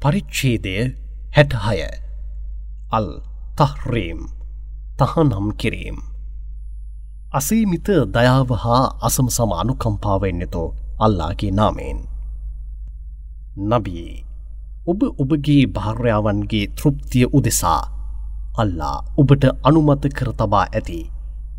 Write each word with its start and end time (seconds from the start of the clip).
පරිච්ඡේදය 0.00 0.74
හැටහය. 1.36 1.78
අල් 2.92 3.06
තහ්රීම් 3.58 4.18
තහනම් 4.98 5.46
කිරීම්. 5.52 5.96
අසීමිත 7.32 7.88
දයාව 8.14 8.50
හා 8.64 8.82
අසම 9.00 9.28
සම 9.28 9.50
අනුකම්පාවෙන්නෙතෝ 9.52 10.68
අල්ලාගේ 11.00 11.50
නාමයෙන්. 11.50 11.98
නබී 13.70 14.12
ඔබ 14.86 15.00
ඔබගේ 15.22 15.64
භාර්යාවන්ගේ 15.74 16.66
තෘප්තිය 16.78 17.26
උදෙසා 17.32 17.82
අල්ලා 18.58 18.96
ඔබට 19.16 19.44
අනුමත 19.62 20.04
කර 20.16 20.30
තබා 20.32 20.66
ඇති. 20.68 21.00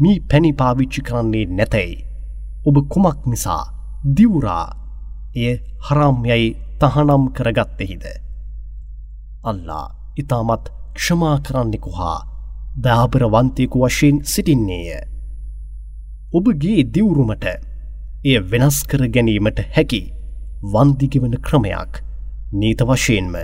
මී 0.01 0.17
පැණි 0.29 0.53
පාවිච්චි 0.53 1.01
කරන්නේ 1.01 1.45
නැතැයි 1.51 1.99
ඔබ 2.65 2.77
කුමක් 2.93 3.19
නිසා 3.25 3.63
දිවුරා 4.15 4.65
එය 5.35 5.53
හරාම්යයි 5.85 6.49
තහනම් 6.81 7.23
කරගත්තෙහිද? 7.35 8.28
අල්ලා 9.43 9.85
ඉතාමත් 10.17 10.65
ක්ෂමා 10.95 11.37
කරන්නෙකු 11.39 11.91
හා 11.91 12.17
දාබරවන්තයකු 12.83 13.83
වශයෙන් 13.83 14.17
සිටින්නේය. 14.23 14.99
ඔබගේ 16.33 16.83
දිවුරුමට 16.93 17.45
එය 18.25 18.37
වෙනස් 18.51 18.77
කර 18.83 19.07
ගැනීමට 19.07 19.59
හැකි 19.75 20.01
වන්දිගෙවන 20.73 21.35
ක්‍රමයක් 21.41 22.03
නීත 22.53 22.81
වශයෙන්ම 22.83 23.35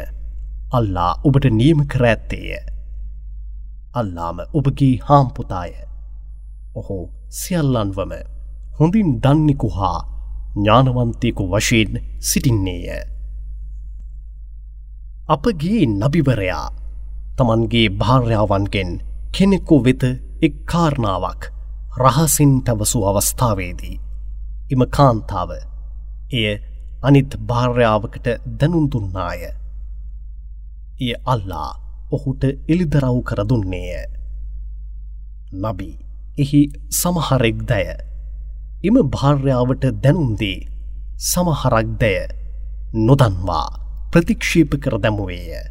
අල්ලා 0.71 1.11
ඔබට 1.23 1.49
නියම 1.51 1.87
කර 1.87 2.05
ඇත්තේය. 2.05 2.59
අල්ලාම 3.95 4.37
ඔබගේ 4.53 4.93
හාම්පුතාය. 5.07 5.73
ඔහු 6.75 6.99
සියල්ලන්වම 7.31 8.13
හොඳින් 8.79 9.19
දන්නෙකු 9.23 9.69
හා 9.69 9.99
ඥානවන්තයකු 10.55 11.43
වශයෙන් 11.51 12.01
සිටින්නේය. 12.19 13.14
අපගේ 15.25 15.85
නබිවරයා 15.91 16.67
තමන්ගේ 17.37 17.87
භාර්යාවන්ගෙන් 17.91 18.89
කෙනෙකු 19.33 19.75
වෙත 19.85 20.03
එක් 20.41 20.55
කාරණාවක් 20.65 21.41
රහසින් 21.97 22.51
පැවසු 22.61 22.99
අවස්ථාවේදී. 23.03 23.97
එම 24.71 24.81
කාන්තාව 24.87 25.51
එය 26.31 26.45
අනිත් 27.03 27.31
භාර්යාවකට 27.41 28.27
දැනුන්දුන්නාය. 28.59 29.41
එය 30.99 31.13
අල්ලා 31.25 31.71
ඔහුට 32.11 32.43
එළිදරව් 32.69 33.17
කරදුන්නේය. 33.23 34.05
නබි 35.53 35.89
එහි 36.37 36.61
සමහරෙක් 36.91 37.57
දය 37.63 37.83
එම 38.83 38.95
භාර්යාවට 39.09 39.83
දැනුන්දී 40.03 40.59
සමහරක් 41.23 41.89
දය 41.99 42.13
නොදන්වා 42.99 43.84
ප්‍රතික්ෂේප 44.15 44.75
කර 44.77 44.95
දැමුවේය. 44.97 45.63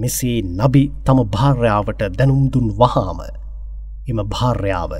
මෙසේ 0.00 0.38
නබි 0.58 0.82
තම 1.04 1.18
භාර්යාවට 1.26 2.02
දැනුම්දුන් 2.12 2.68
වහාම 2.76 3.20
එම 4.08 4.20
භාර්යාව 4.26 4.92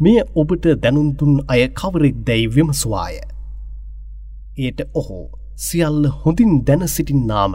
මෙය 0.00 0.16
ඔබට 0.34 0.66
දැනුන්දුන් 0.82 1.32
අය 1.48 1.62
කවරෙක් 1.70 2.16
දැයි 2.26 2.46
විමසවාය. 2.48 3.14
එයට 4.58 4.80
ඔහු 4.94 5.18
සියල්ල 5.58 6.02
හොඳින් 6.16 6.52
දැන 6.66 6.82
සිටින්නාම 6.88 7.54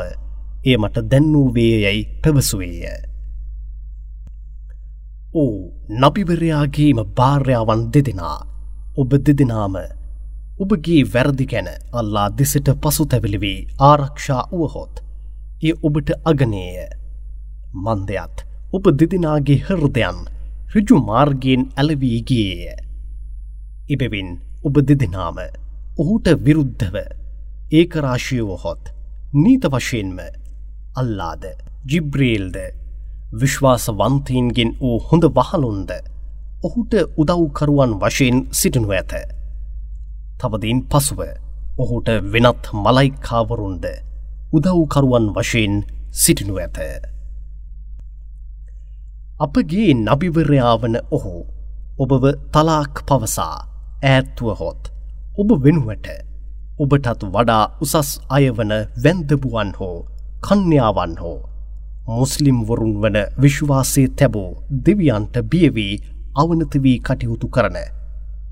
ඒ 0.65 0.77
මට 0.77 1.05
දැන්නූවේ 1.11 1.75
යැයි 1.81 2.03
පැවසුවේය. 2.21 2.97
ඕ 5.35 5.55
නබිවරයාගේම 6.01 6.99
භාර්යාවන් 7.17 7.81
දෙදෙනා 7.93 8.39
ඔබ 8.97 9.11
දෙදෙනාම 9.25 9.75
ඔබගේ 10.59 11.03
වැරදි 11.13 11.45
ගැන 11.45 11.69
අල්ලා 11.93 12.27
දෙසට 12.31 12.67
පසු 12.81 13.05
තැවිලිවී. 13.05 13.67
ආරක්ෂා 13.81 14.43
වුවහොත්. 14.51 14.93
ඒ 15.63 15.73
ඔබට 15.83 16.09
අගනේය. 16.25 16.89
මන්දයත් 17.75 18.45
ඔබ 18.73 18.85
දෙදෙනගේ 18.93 19.57
හෘදයන් 19.59 20.19
රිජු 20.73 20.97
මාර්ගයෙන් 21.01 21.63
ඇලවීගේය 21.75 22.75
එබෙවින් 23.89 24.29
ඔබ 24.63 24.75
දෙදෙනාම 24.81 25.37
ඔහුට 25.97 26.27
විරුද්ධව 26.39 26.95
ඒකරාශයවහොත් 27.71 28.91
නීත 29.35 29.63
වශයෙන්ම 29.67 30.19
අල්ලාද 30.95 31.43
ජිබ්‍රේල්ද 31.85 32.57
විශ්වාසවන්තීන්ගෙන් 33.33 34.71
වූ 34.79 34.97
හොඳ 35.07 35.25
වහලුන්ද 35.31 35.91
ඔහුට 36.63 36.93
උදව්කරුවන් 37.17 37.91
වශයෙන් 37.99 38.47
සිටිනු 38.51 38.89
ඇත. 38.91 39.38
තවදින් 40.39 40.79
පසුව 40.85 41.19
ඔහුට 41.77 42.09
වෙනත් 42.27 42.63
මලයිකාවරුන්ද 42.75 43.85
උදව්කරුවන් 44.53 45.25
වශයෙන් 45.35 45.73
සිටිනු 46.13 46.55
ඇත. 46.57 46.77
අපගේ 49.39 49.91
නබිවරයාවන 49.97 50.95
ඔහු 51.11 51.33
ඔබව 51.99 52.23
තලාක් 52.53 52.95
පවසා 53.07 53.57
ඈත්තුවහොත් 54.03 54.81
ඔබ 55.37 55.49
වෙනුවට 55.63 56.07
ඔබටත් 56.79 57.23
වඩා 57.27 57.63
උසස් 57.81 58.09
අයවන 58.29 58.71
වැන්දබුවන් 59.03 59.71
හෝ 59.79 59.97
කන්‍යාවන් 60.43 61.13
හෝ 61.17 61.39
මුස්ලිම්වරුන් 62.11 62.93
වන 63.01 63.17
විශ්වාසය 63.37 64.03
තැබූ 64.13 64.49
දෙවියන්ට 64.85 65.35
බියවී 65.51 65.93
අවනතවී 66.35 66.97
කටයුතු 67.01 67.47
කරන 67.47 67.77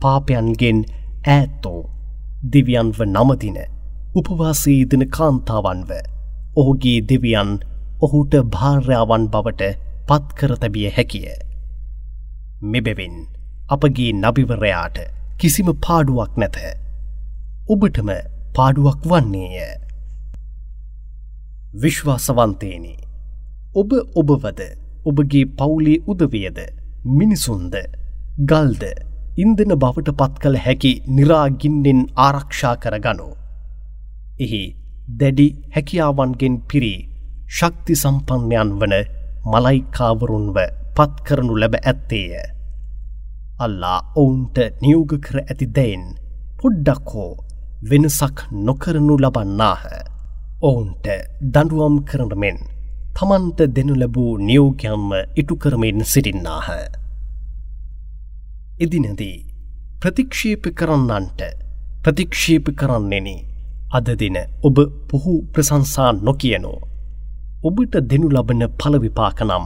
පාපයන්ගෙන් 0.02 0.80
ඈත්තෝ 1.28 1.82
දෙවියන්ව 2.54 3.00
නමදින 3.06 3.58
උපවාසීදන 4.16 5.04
කාන්තාවන්ව 5.10 5.92
ඔහුගේ 6.56 7.00
දෙවියන් 7.10 7.52
ඔහුට 8.02 8.34
භාර්යාවන් 8.52 9.26
බවට 9.28 9.72
පත්කර 10.08 10.54
තැබිය 10.58 10.90
හැකිය. 10.90 11.28
මෙබැවින් 12.64 13.16
අපගේ 13.70 14.12
නබිවරයාට 14.16 14.98
කිසිම 15.38 15.70
පාඩුවක් 15.78 16.38
නැත. 16.38 16.58
ඔබටම 17.70 18.10
පාඩුවක් 18.56 19.02
වන්නේය. 19.06 19.68
විශ්වාසවන්තේනි 21.76 22.96
ඔබ 23.76 23.92
ඔබවද 24.16 24.62
ඔබගේ 25.06 25.46
පවුලේ 25.58 26.04
උදවියද 26.08 26.60
මිනිසුන්ද 27.12 27.76
ගල්ද 28.46 28.84
ඉන්දන 29.38 29.72
බවට 29.81 30.12
පත් 30.20 30.40
කළ 30.44 30.56
හැකි 30.66 30.92
නිරාගින්නෙන් 31.16 32.00
ආරක්ෂා 32.25 32.75
කර 32.84 32.96
ගනු. 33.03 33.28
එහි 34.40 34.62
දැඩි 35.20 35.48
හැකියාවන්ගෙන් 35.75 36.56
පිරී 36.70 37.00
ශක්ති 37.50 38.00
සම්පන්නයන් 38.02 38.72
වන 38.80 38.96
මලයිකාවරුන්ව 39.52 40.58
පත්කරනු 40.98 41.59
ලැබ 41.62 41.75
ඇත්තේය. 41.81 42.34
අල්ලා 43.59 44.00
ඔවුන්ට 44.16 44.58
නියෝග 44.81 45.14
කර 45.25 45.38
ඇති 45.42 45.72
දැයින් 45.75 46.06
පොඩ්ඩක් 46.59 47.14
හෝ 47.14 47.31
වෙනසක් 47.84 48.38
නොකරනු 48.66 49.16
ලබන්නාහ. 49.24 49.84
ඔවුන්ට 50.62 51.08
දඩුවම් 51.54 51.98
කරනමෙන් 52.04 52.58
තමන්ට 53.16 53.59
දෙනු 53.75 53.96
ලැබූ 53.96 54.31
නියෝගයම්ම 54.40 55.12
ඉටු 55.36 55.56
කරමින් 55.56 56.02
සිටින්නාහ. 56.06 56.69
එදිනදී 58.80 59.38
ප්‍රතික්ෂේප 60.02 60.66
කරන්නන්ට 60.72 61.40
ප්‍රතික්ෂේප 62.04 62.66
කරන්නෙන 62.76 63.28
අද 63.92 64.10
දින 64.16 64.38
ඔබ 64.62 64.78
පුහු 65.08 65.34
ප්‍රසංසා 65.54 66.12
නොකියනෝ. 66.20 66.80
ඔබට 67.64 67.96
දෙනු 68.10 68.28
ලබන 68.30 68.62
පලවිපාකනම් 68.80 69.66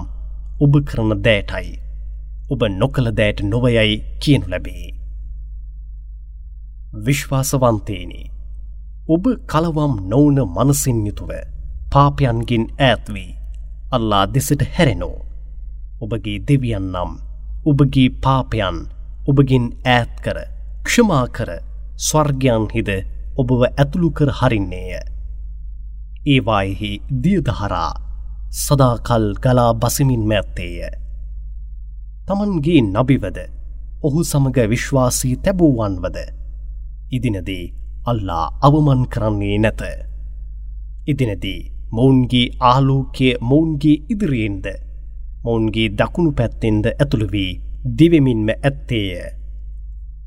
ඔබ 0.62 0.74
කරන 0.88 1.12
දෑටයි 1.26 1.74
ඔබ 2.50 2.62
නොකළ 2.72 3.10
දෑට 3.12 3.40
නොවයයි 3.44 3.96
කියනු 4.22 4.48
ලැබේ. 4.48 4.88
විශ්වාසවන්තේනි 6.98 8.22
ඔබ 9.08 9.26
කලවම් 9.46 9.94
නොවන 10.06 10.38
මනසින් 10.56 11.00
යුතුව 11.08 11.32
පාපයන්ගින් 11.91 12.66
ඈත්වී 12.80 13.30
අල්ලා 13.91 14.26
දෙසට 14.34 14.62
හැරෙනෝ 14.74 15.18
ඔබගේ 16.02 16.40
දෙවියන් 16.47 16.88
නම් 16.94 17.12
ඔබගේ 17.66 18.09
පාපයන් 18.24 18.78
ඔබගින් 19.32 19.66
ඈත් 19.88 20.14
කර 20.26 20.38
ක්ෂමා 20.86 21.26
කර 21.36 21.50
ස්වර්ගයන්හිද 22.00 22.90
ඔබව 23.38 23.62
ඇතුළු 23.64 24.10
කර 24.18 24.30
හරින්නේය. 24.40 25.02
ඒවායෙහි 26.26 26.92
දියදහරා 27.24 27.92
සදාකල් 28.54 29.26
ගලා 29.44 29.72
බසිමින් 29.76 30.24
මැත්තේය. 30.32 30.90
තමන්ගේ 32.28 32.82
නබිවද 32.84 33.38
ඔහු 34.04 34.24
සමග 34.24 34.58
විශ්වාසී 34.70 35.36
තැබූවන්වද 35.44 36.18
ඉදිනදී 37.12 37.66
අල්ලා 38.06 38.46
අවමන් 38.62 39.02
කරන්නේ 39.08 39.58
නැත. 39.60 39.82
ඉදිනදී 41.08 41.60
මොවුන්ගේ 41.92 42.48
ආලෝකය 42.68 43.28
මොවුන්ගේ 43.42 43.98
ඉදිරියෙන්ද 44.10 44.66
මොවුන්ගේ 45.44 45.90
දකුණු 46.00 46.32
පැත්තෙන්ද 46.32 46.86
ඇතුළු 46.92 47.28
වී 47.34 47.52
දිවෙමින්ම 47.84 48.50
ඇත්තේය. 48.50 49.22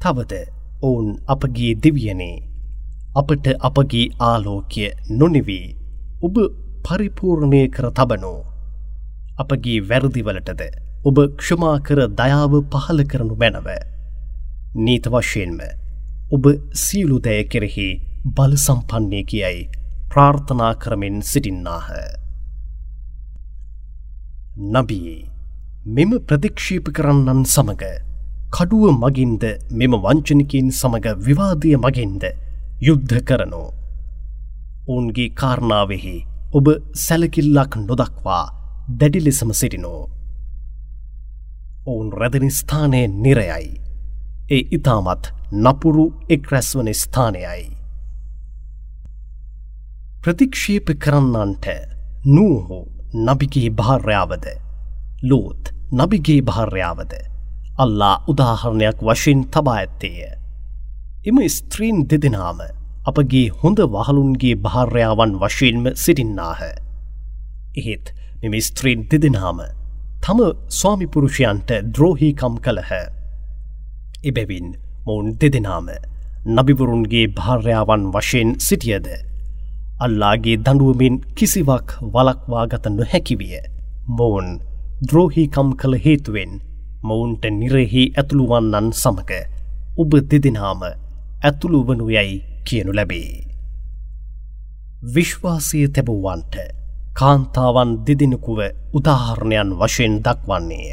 තවද 0.03 0.33
ඔවුන් 0.83 1.11
අපගේ 1.27 1.75
දෙවියනේ 1.83 2.43
අපට 3.17 3.47
අපගේ 3.61 4.07
ආලෝකය 4.21 4.87
නොනෙවී 5.11 5.67
ඔබ 6.23 6.37
පරිපූර්ණය 6.85 7.61
කර 7.69 7.87
තබනෝ. 7.91 8.41
අපගේ 9.39 9.79
වැරදිවලටද 9.91 10.63
ඔබ 11.05 11.19
ක්ෂමා 11.39 11.77
කර 11.87 12.01
දයාව 12.21 12.55
පහල 12.73 13.03
කරනු 13.05 13.37
මැනව. 13.43 13.69
නීත 14.77 15.07
වශයෙන්ම 15.07 15.61
ඔබ 16.33 16.45
සියලු 16.85 17.21
දෑ 17.21 17.45
කෙරෙහි 17.45 17.89
බල 18.37 18.57
සම්පන්නේ 18.57 19.23
කියයි 19.25 19.71
ප්‍රාර්ථනා 20.11 20.73
කරමින් 20.75 21.23
සිටින්නාහ. 21.23 21.89
නබී 24.73 25.34
මෙම 25.87 26.13
ප්‍රතික්ෂීප 26.19 26.87
කරන්නන් 26.89 27.41
සමඟ 27.45 27.83
කඩුව 28.51 28.85
මගින්ද 28.95 29.43
මෙම 29.71 29.95
වංචනිකින් 29.95 30.71
සමඟ 30.73 31.09
විවාදය 31.19 31.77
මගින්ද 31.77 32.25
යුද්ධ 32.81 33.21
කරනෝ. 33.23 33.69
ඔවුන්ගේ 34.89 35.29
කාරණාවෙහි 35.31 36.17
ඔබ 36.53 36.67
සැලකිල්ලක් 36.97 37.77
නොදක්වා 37.79 38.45
දැඩි 38.91 39.21
ලෙසම 39.21 39.53
සිටිනෝ. 39.53 40.09
ඔවුන් 41.87 42.09
රැදනි 42.13 42.51
ස්ථානය 42.51 43.03
නිරයයි. 43.19 43.69
ඒ 44.51 44.63
ඉතාමත් 44.71 45.25
නපුරු 45.55 46.07
එක් 46.31 46.51
රැස්වන 46.51 46.89
ස්ථානයයි. 46.95 47.63
ප්‍රතික්ෂේප 50.23 50.89
කරන්නන්ට 50.99 51.67
නූහෝ 52.27 52.85
නබිගේ 53.27 53.71
භාර්යාවද 53.71 54.47
ලෝත් 55.31 55.73
නබිගේ 55.93 56.41
භාර්යාවද 56.43 57.13
අල්ලා 57.79 58.17
උදාහරණයක් 58.29 58.99
වශයෙන් 59.01 59.41
තබා 59.49 59.77
ඇත්තේය. 59.77 60.19
එම 61.27 61.39
ස්ත්‍රීන් 61.49 61.99
දෙදෙනාම 62.11 62.59
අපගේ 63.07 63.47
හොඳ 63.61 63.79
වහලුන්ගේ 63.95 64.55
භාර්යාවන් 64.57 65.33
වශයෙන්ම 65.41 65.85
සිටින්නාහ. 65.97 66.61
එහෙත් 67.77 68.07
මෙම 68.43 68.55
ස්ත්‍රීන් 68.61 69.01
දෙදෙනාම 69.11 69.59
තම 70.23 70.41
ස්වාමිපුරුෂයන්ට 70.71 71.71
ද්‍රෝහිකම් 71.95 72.55
කළහ. 72.59 72.93
එබැවින් 74.25 74.69
මොවුන් 75.07 75.29
දෙදෙනාම 75.41 75.89
නබිවරුන්ගේ 76.47 77.27
භාර්යාවන් 77.31 78.05
වශයෙන් 78.13 78.51
සිටියද. 78.59 79.09
අල්ලාගේ 80.01 80.57
දඩුවමින් 80.59 81.17
කිසිවක් 81.35 81.89
වලක්වාගත 82.15 82.87
නොහැකිවිය. 82.91 83.59
මොවුන් 84.09 84.49
ද්‍රෝහිකම් 85.05 85.69
කළ 85.77 85.95
හේතුවෙන් 85.99 86.53
මොවුන්ට 87.03 87.45
නිරෙහි 87.53 88.03
ඇතුළුවන්නන් 88.13 88.89
සමඟ 88.93 89.33
ඔබ 89.97 90.13
දෙදෙනාම 90.31 90.83
ඇතුළු 90.85 91.81
වනු 91.89 92.07
යැයි 92.09 92.37
කියනු 92.65 92.93
ලැබේ. 92.93 93.33
විශ්වාසය 95.15 95.81
තැබුවන්ට 95.89 96.55
කාන්තාවන් 97.15 97.91
දෙදෙනෙකුව 98.07 98.61
උදාහරණයන් 98.95 99.71
වශයෙන් 99.81 100.15
දක්වන්නේය. 100.23 100.87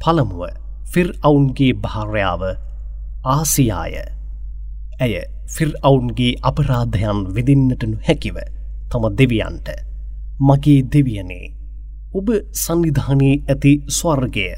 පළමුුව 0.00 0.42
ෆිර් 0.92 1.08
අවුන්ගේ 1.22 1.72
භාර්යාව 1.82 2.42
ආසියාය. 3.26 3.94
ඇය 5.00 5.14
ෆිර් 5.48 5.72
අවුන්ගේ 5.82 6.38
අපරාධයන් 6.42 7.18
විදින්නටනු 7.34 7.96
හැකිව 8.06 8.36
තම 8.90 9.04
දෙවියන්ට 9.18 9.68
මගේ 10.40 10.80
දෙවියනේ 10.92 11.61
ඔබ 12.14 12.28
සන්නිධානී 12.54 13.34
ඇති 13.44 13.70
ස්වර්ගය 13.90 14.48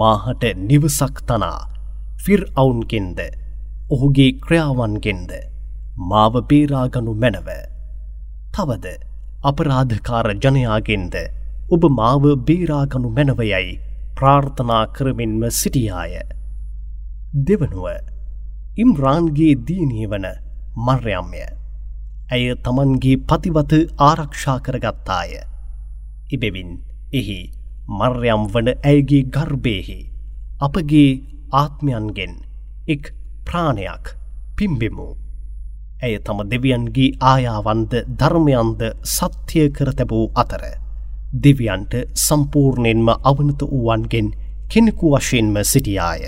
මාහට 0.00 0.44
නිවසක් 0.60 1.18
තනා 1.28 1.58
ෆිර් 2.24 2.40
අවුන්ගෙන්ද 2.54 3.18
ඔහුගේ 3.90 4.30
ක්‍රියාවන්ගෙන්ද 4.44 5.32
මාව 6.10 6.34
බේරාගනු 6.50 7.12
මැනව. 7.14 7.48
තවද 8.54 8.86
අපරාධකාර 9.42 10.28
ජනයාගෙන්ද 10.36 11.16
ඔබ 11.70 11.82
මාව 11.90 12.24
බේරාගනු 12.48 13.10
මැනවයයි 13.10 13.76
ප්‍රාර්ථනා 14.16 14.84
කරමින්ම 14.88 15.44
සිටියාය. 15.50 16.14
දෙවනුව 17.46 17.86
ඉම්රාන්ගේ 18.76 19.54
දීනී 19.66 20.06
වන 20.06 20.26
මර්යම්ය. 20.78 21.44
ඇය 22.32 22.48
තමන්ගේ 22.64 23.20
පතිවත 23.28 23.72
ආරක්ෂා 24.00 24.58
කරගත්තාය. 24.60 25.32
ඉබෙවින් 26.30 26.70
එහි 27.12 27.38
මර්යම් 27.90 28.42
වන 28.52 28.68
ඇයගේ 28.82 29.22
ගර්භයහි 29.34 29.98
අපගේ 30.60 31.10
ආත්මයන්ගෙන් 31.52 32.34
එක් 32.88 33.12
ප්‍රාණයක් 33.46 34.04
පිම්බෙමු. 34.56 35.08
ඇය 36.02 36.18
තම 36.18 36.40
දෙවියන්ගේ 36.50 37.16
ආයාවන්ද 37.22 37.92
ධර්මයන්ද 38.18 38.82
සත්‍යය 39.06 39.68
කර 39.70 39.90
තැබූ 39.92 40.26
අතර. 40.34 40.62
දෙවියන්ට 41.34 41.94
සම්පූර්ණයෙන්ම 42.16 43.08
අවනත 43.22 43.60
වූවන්ගෙන් 43.62 44.28
කෙනෙකු 44.70 45.06
වශයෙන්ම 45.14 45.56
සිටියාය. 45.64 46.22